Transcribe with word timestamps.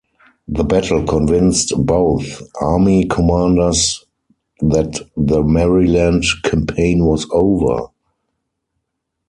The 0.47 0.63
battle 0.63 1.05
convinced 1.05 1.73
both 1.77 2.41
army 2.59 3.05
commanders 3.05 4.03
that 4.61 4.99
the 5.15 5.43
Maryland 5.43 6.23
Campaign 6.43 7.05
was 7.05 7.27
over. 7.31 7.89